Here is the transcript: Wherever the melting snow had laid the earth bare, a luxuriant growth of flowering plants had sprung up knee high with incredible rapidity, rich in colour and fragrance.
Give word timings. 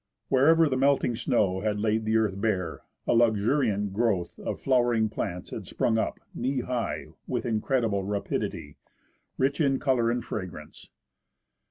Wherever 0.29 0.67
the 0.67 0.77
melting 0.77 1.15
snow 1.15 1.59
had 1.59 1.79
laid 1.79 2.05
the 2.05 2.17
earth 2.17 2.41
bare, 2.41 2.81
a 3.05 3.13
luxuriant 3.13 3.93
growth 3.93 4.39
of 4.39 4.59
flowering 4.59 5.09
plants 5.09 5.51
had 5.51 5.67
sprung 5.67 5.99
up 5.99 6.19
knee 6.33 6.61
high 6.61 7.09
with 7.27 7.45
incredible 7.45 8.03
rapidity, 8.03 8.77
rich 9.37 9.61
in 9.61 9.77
colour 9.77 10.09
and 10.09 10.25
fragrance. 10.25 10.89